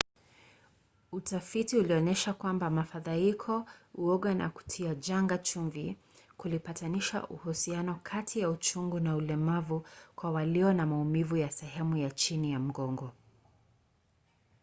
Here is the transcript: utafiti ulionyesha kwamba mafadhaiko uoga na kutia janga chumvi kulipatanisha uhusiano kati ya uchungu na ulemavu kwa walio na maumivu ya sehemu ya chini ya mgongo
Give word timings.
utafiti 1.11 1.77
ulionyesha 1.77 2.33
kwamba 2.33 2.69
mafadhaiko 2.69 3.65
uoga 3.95 4.33
na 4.35 4.49
kutia 4.49 4.95
janga 4.95 5.37
chumvi 5.37 5.97
kulipatanisha 6.37 7.27
uhusiano 7.27 7.99
kati 8.03 8.39
ya 8.39 8.49
uchungu 8.49 8.99
na 8.99 9.15
ulemavu 9.15 9.85
kwa 10.15 10.31
walio 10.31 10.73
na 10.73 10.85
maumivu 10.85 11.37
ya 11.37 11.51
sehemu 11.51 11.97
ya 11.97 12.11
chini 12.11 12.51
ya 12.51 12.59
mgongo 12.59 13.11